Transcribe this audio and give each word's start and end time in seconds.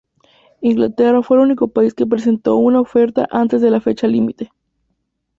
Inglaterra 0.61 1.21
fue 1.21 1.37
el 1.37 1.43
único 1.43 1.67
país 1.67 1.93
que 1.93 2.07
presentó 2.07 2.55
una 2.55 2.81
oferta 2.81 3.27
antes 3.29 3.61
de 3.61 3.69
la 3.69 3.81
fecha 3.81 4.07
límite. 4.07 4.51